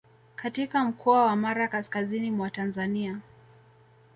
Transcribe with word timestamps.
katika 0.35 0.85
mkoa 0.85 1.25
wa 1.25 1.35
Mara 1.35 1.67
kaskazini 1.67 2.31
mwa 2.31 2.49
Tanzania 2.49 3.19